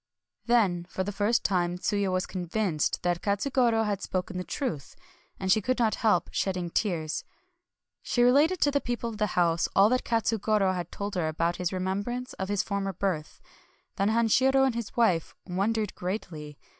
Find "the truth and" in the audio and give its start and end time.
4.39-5.51